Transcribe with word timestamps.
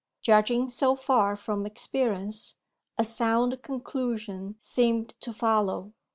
Judging 0.23 0.67
so 0.67 0.95
far 0.95 1.35
from 1.35 1.63
experience, 1.63 2.55
a 2.97 3.03
sound 3.03 3.61
conclusion 3.61 4.55
seemed 4.59 5.13
to 5.19 5.31
follow. 5.31 5.93